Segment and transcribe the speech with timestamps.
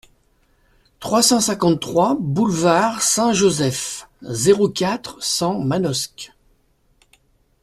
[0.99, 6.33] trois cent cinquante-trois boulevard Saint-Joseph, zéro quatre, cent, Manosque